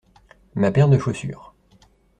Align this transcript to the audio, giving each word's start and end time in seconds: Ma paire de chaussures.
Ma 0.55 0.71
paire 0.71 0.89
de 0.89 0.97
chaussures. 0.97 1.53